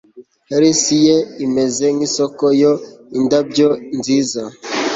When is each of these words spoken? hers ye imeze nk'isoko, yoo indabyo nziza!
hers 0.49 0.81
ye 1.05 1.17
imeze 1.45 1.85
nk'isoko, 1.95 2.45
yoo 2.61 2.77
indabyo 3.17 3.69
nziza! 3.97 4.41